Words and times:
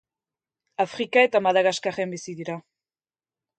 Afrika 0.85 1.27
eta 1.27 1.43
Madagaskarren 1.49 2.17
bizi 2.17 2.37
dira. 2.43 2.59